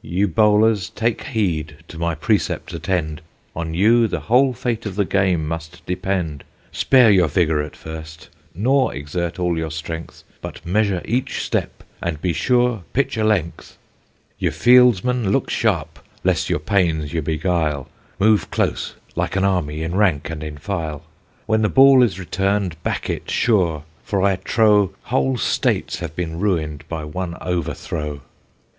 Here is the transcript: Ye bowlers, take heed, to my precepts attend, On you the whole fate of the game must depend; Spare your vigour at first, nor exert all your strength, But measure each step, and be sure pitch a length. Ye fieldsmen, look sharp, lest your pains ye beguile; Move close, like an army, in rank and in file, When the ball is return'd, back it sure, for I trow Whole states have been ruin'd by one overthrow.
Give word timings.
Ye 0.00 0.24
bowlers, 0.24 0.88
take 0.88 1.24
heed, 1.24 1.76
to 1.88 1.98
my 1.98 2.14
precepts 2.14 2.72
attend, 2.72 3.20
On 3.54 3.74
you 3.74 4.08
the 4.08 4.20
whole 4.30 4.54
fate 4.54 4.86
of 4.86 4.94
the 4.96 5.04
game 5.04 5.46
must 5.46 5.84
depend; 5.84 6.42
Spare 6.72 7.10
your 7.10 7.28
vigour 7.28 7.60
at 7.60 7.76
first, 7.76 8.30
nor 8.54 8.94
exert 8.94 9.38
all 9.38 9.58
your 9.58 9.70
strength, 9.70 10.24
But 10.40 10.64
measure 10.64 11.02
each 11.04 11.42
step, 11.42 11.82
and 12.00 12.18
be 12.22 12.32
sure 12.32 12.82
pitch 12.94 13.18
a 13.18 13.24
length. 13.24 13.76
Ye 14.38 14.48
fieldsmen, 14.48 15.30
look 15.32 15.50
sharp, 15.50 15.98
lest 16.24 16.48
your 16.48 16.60
pains 16.60 17.12
ye 17.12 17.20
beguile; 17.20 17.86
Move 18.18 18.50
close, 18.50 18.94
like 19.14 19.36
an 19.36 19.44
army, 19.44 19.82
in 19.82 19.94
rank 19.96 20.30
and 20.30 20.42
in 20.42 20.56
file, 20.56 21.02
When 21.44 21.60
the 21.60 21.68
ball 21.68 22.02
is 22.02 22.18
return'd, 22.18 22.82
back 22.82 23.10
it 23.10 23.30
sure, 23.30 23.84
for 24.02 24.22
I 24.22 24.36
trow 24.36 24.92
Whole 25.02 25.36
states 25.36 25.98
have 25.98 26.16
been 26.16 26.40
ruin'd 26.40 26.88
by 26.88 27.04
one 27.04 27.36
overthrow. 27.42 28.22